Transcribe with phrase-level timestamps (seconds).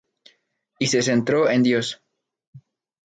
[0.79, 2.01] Y se centró en Dios.